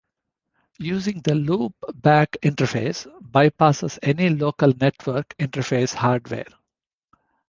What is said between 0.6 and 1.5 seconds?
Using the